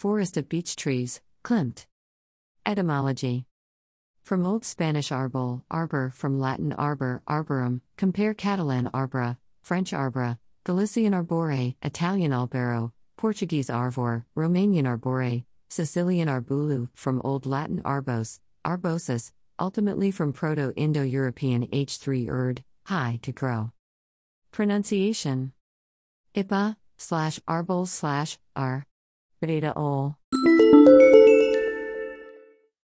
forest 0.00 0.38
of 0.38 0.48
beech 0.48 0.76
trees, 0.76 1.20
Klimt. 1.44 1.84
Etymology 2.64 3.44
From 4.22 4.46
Old 4.46 4.64
Spanish 4.64 5.10
arbol, 5.10 5.60
arbor, 5.70 6.10
from 6.14 6.40
Latin 6.40 6.72
arbor, 6.72 7.22
arborum, 7.28 7.82
compare 7.98 8.32
Catalan 8.32 8.88
arbra, 8.94 9.36
French 9.60 9.90
arbra, 9.90 10.38
Galician 10.64 11.12
arbore, 11.12 11.74
Italian 11.82 12.32
albero, 12.32 12.92
Portuguese 13.18 13.68
arvor, 13.68 14.24
Romanian 14.34 14.86
arbore, 14.86 15.44
Sicilian 15.68 16.28
arbulu, 16.28 16.88
from 16.94 17.20
Old 17.22 17.44
Latin 17.44 17.82
arbos, 17.82 18.40
arbosus, 18.64 19.32
ultimately 19.58 20.10
from 20.10 20.32
Proto 20.32 20.72
Indo 20.76 21.02
European 21.02 21.66
H3 21.66 22.26
erd, 22.30 22.64
high 22.86 23.18
to 23.20 23.32
grow. 23.32 23.70
Pronunciation 24.50 25.52
Ipa 26.34 26.76
slash 26.96 27.38
arbol 27.40 27.86
slash 27.86 28.38
r. 28.56 28.86
Beta 29.40 29.72
ol. 29.74 30.12